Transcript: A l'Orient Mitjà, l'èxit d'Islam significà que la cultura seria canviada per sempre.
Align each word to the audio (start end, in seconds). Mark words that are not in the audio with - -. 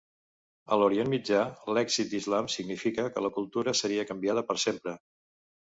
A 0.75 0.79
l'Orient 0.83 1.11
Mitjà, 1.13 1.41
l'èxit 1.79 2.09
d'Islam 2.15 2.49
significà 2.55 3.07
que 3.13 3.25
la 3.29 3.33
cultura 3.39 3.77
seria 3.83 4.09
canviada 4.15 4.49
per 4.51 4.59
sempre. 4.69 4.99